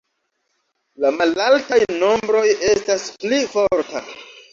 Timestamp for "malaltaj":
1.17-1.77